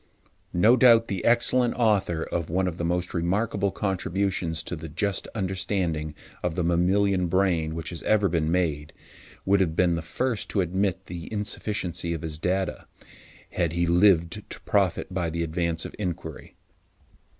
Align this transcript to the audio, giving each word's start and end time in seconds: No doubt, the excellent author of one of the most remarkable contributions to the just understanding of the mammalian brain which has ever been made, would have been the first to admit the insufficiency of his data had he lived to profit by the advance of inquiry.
No 0.55 0.75
doubt, 0.75 1.09
the 1.09 1.23
excellent 1.23 1.75
author 1.75 2.23
of 2.23 2.49
one 2.49 2.65
of 2.67 2.79
the 2.79 2.83
most 2.83 3.13
remarkable 3.13 3.69
contributions 3.71 4.63
to 4.63 4.75
the 4.75 4.89
just 4.89 5.27
understanding 5.35 6.15
of 6.41 6.55
the 6.55 6.63
mammalian 6.63 7.27
brain 7.27 7.75
which 7.75 7.91
has 7.91 8.01
ever 8.01 8.27
been 8.27 8.51
made, 8.51 8.93
would 9.45 9.59
have 9.59 9.75
been 9.75 9.93
the 9.93 10.01
first 10.01 10.49
to 10.49 10.61
admit 10.61 11.05
the 11.05 11.31
insufficiency 11.31 12.13
of 12.15 12.23
his 12.23 12.39
data 12.39 12.87
had 13.51 13.73
he 13.73 13.85
lived 13.85 14.43
to 14.49 14.61
profit 14.61 15.13
by 15.13 15.29
the 15.29 15.43
advance 15.43 15.85
of 15.85 15.93
inquiry. 15.99 16.55